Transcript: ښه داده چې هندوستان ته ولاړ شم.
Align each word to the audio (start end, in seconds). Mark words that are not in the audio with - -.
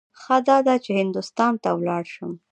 ښه 0.21 0.37
داده 0.47 0.75
چې 0.83 0.91
هندوستان 0.99 1.53
ته 1.63 1.69
ولاړ 1.79 2.03
شم. 2.13 2.31